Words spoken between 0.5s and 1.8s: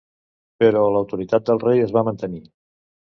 Però l'autoritat del